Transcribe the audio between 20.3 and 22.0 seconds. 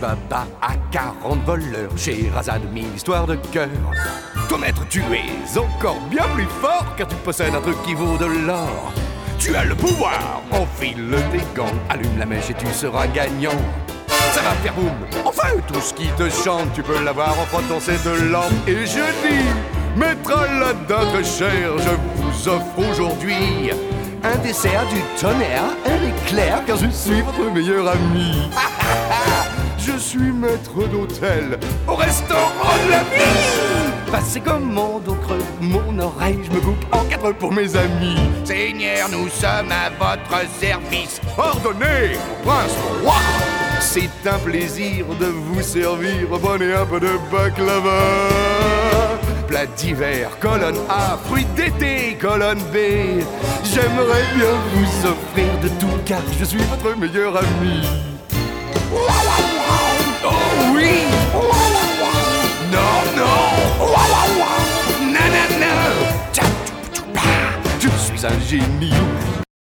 Aladdin très cher, je